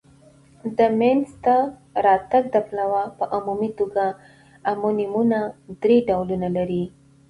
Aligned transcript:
د 0.77 0.79
مینځ 0.99 1.27
ته 1.45 1.55
راتګ 2.05 2.43
د 2.51 2.55
پلوه 2.67 3.03
په 3.17 3.23
عمومي 3.35 3.69
توګه 3.79 4.05
امونیمونه 4.73 5.39
درې 5.83 5.97
ډولونه 6.09 6.47
لري. 6.57 6.83